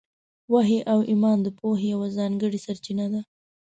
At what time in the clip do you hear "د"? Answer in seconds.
1.43-1.47